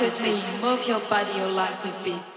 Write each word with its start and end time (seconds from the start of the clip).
with 0.00 0.20
me. 0.22 0.42
Move 0.62 0.86
your 0.86 1.00
body, 1.00 1.32
your 1.36 1.48
legs 1.48 1.84
with 1.84 2.04
me. 2.04 2.29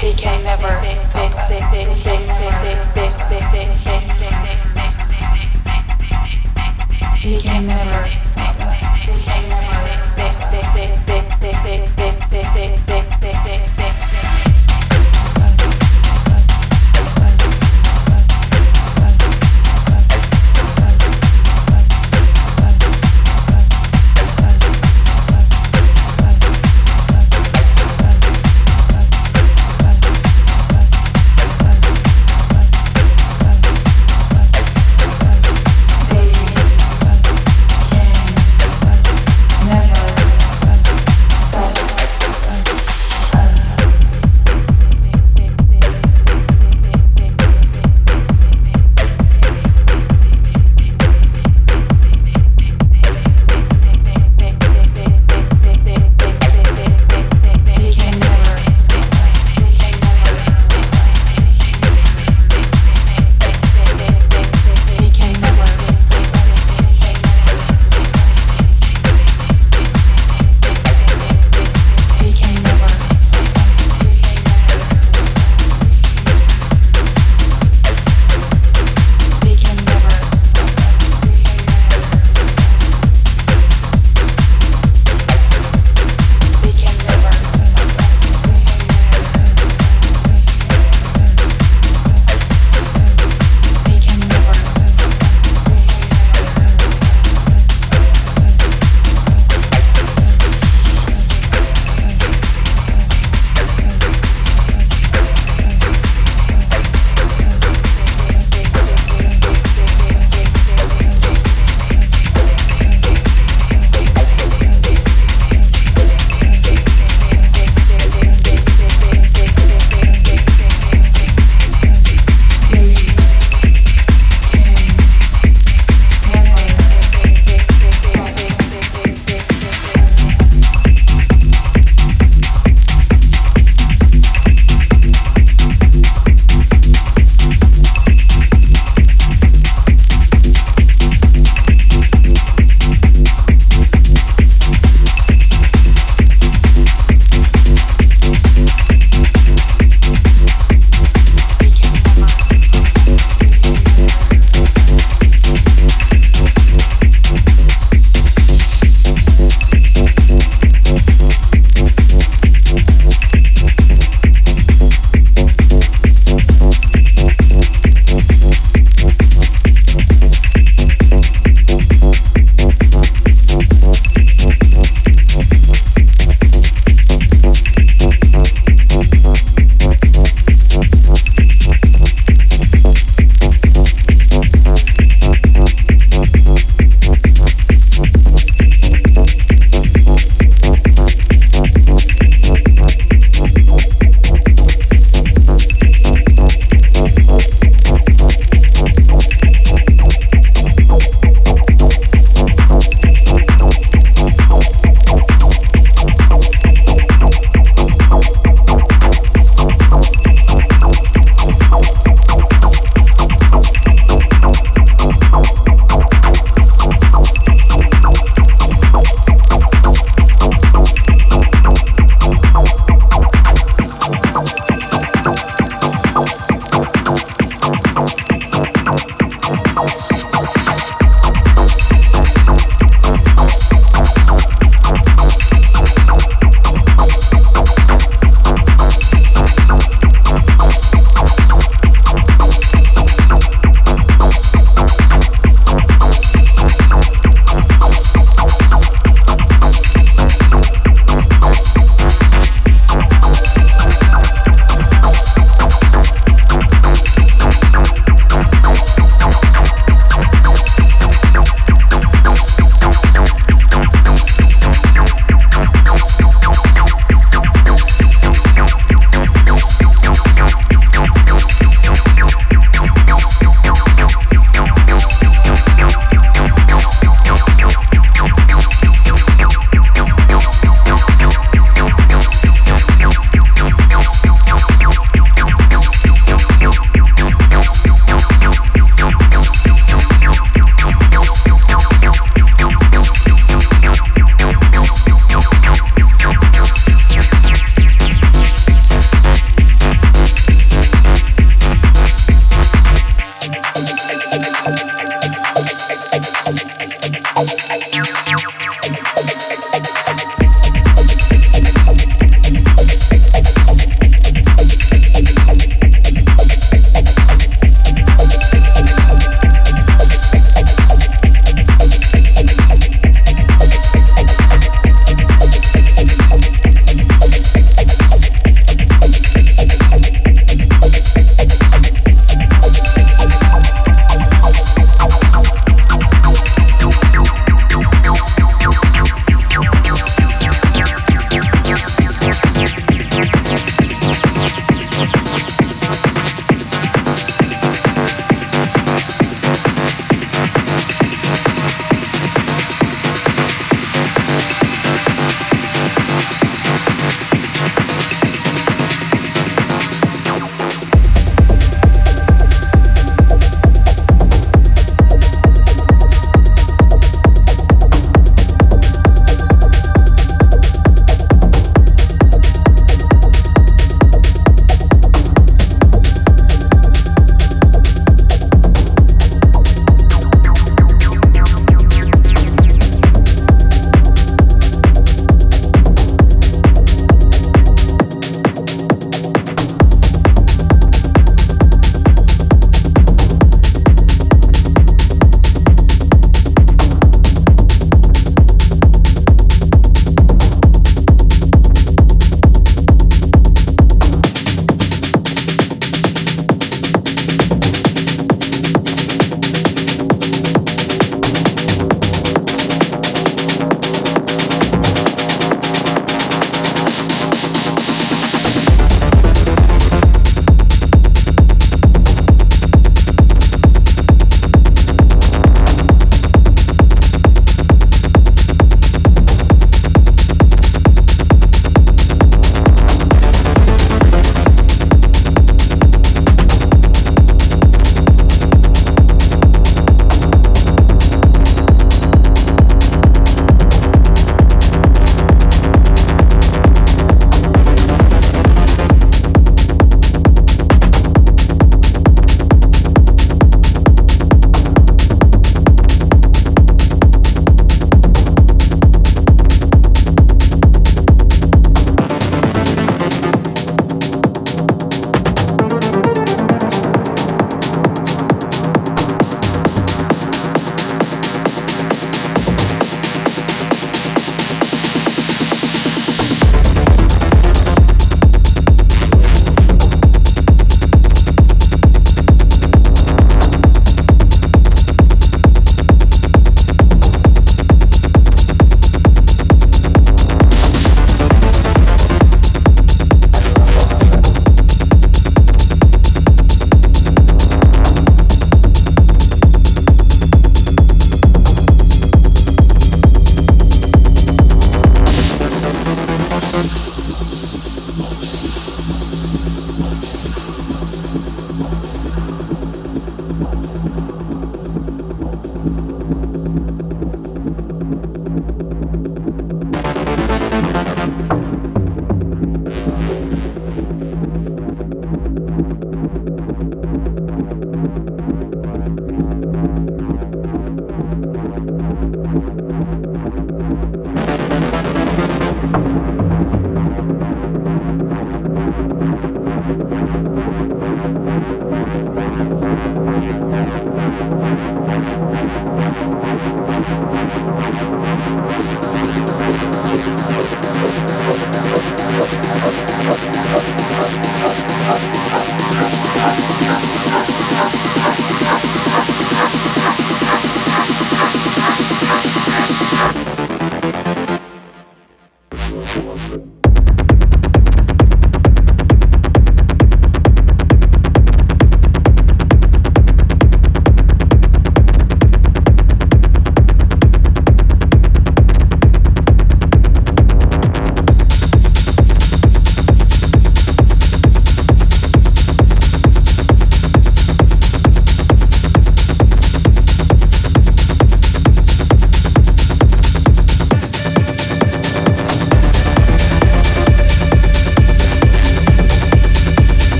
He 0.00 0.14
can 0.14 0.44
never 0.44 0.94
stop 0.94 1.34
us. 1.34 2.17